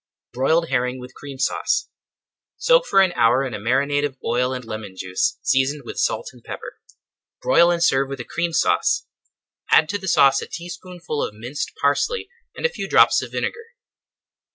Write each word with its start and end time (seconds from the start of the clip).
[Page 0.33 0.39
199] 0.39 0.41
BROILED 0.41 0.69
HERRING 0.71 0.99
WITH 0.99 1.13
CREAM 1.13 1.37
SAUCE 1.37 1.87
Soak 2.57 2.87
for 2.87 3.01
an 3.01 3.11
hour 3.11 3.45
in 3.45 3.53
a 3.53 3.59
marinade 3.59 4.03
of 4.03 4.17
oil 4.25 4.51
and 4.51 4.65
lemon 4.65 4.95
juice, 4.97 5.37
seasoned 5.43 5.83
with 5.85 5.99
salt 5.99 6.31
and 6.33 6.43
pepper. 6.43 6.79
Broil 7.39 7.69
and 7.69 7.83
serve 7.83 8.09
with 8.09 8.19
a 8.19 8.23
Cream 8.25 8.51
Sauce. 8.51 9.05
Add 9.69 9.87
to 9.89 9.99
the 9.99 10.07
sauce 10.07 10.41
a 10.41 10.47
teaspoonful 10.47 11.21
of 11.21 11.35
minced 11.35 11.73
parsley, 11.79 12.29
and 12.55 12.65
a 12.65 12.69
few 12.69 12.89
drops 12.89 13.21
of 13.21 13.31
vinegar. 13.31 13.75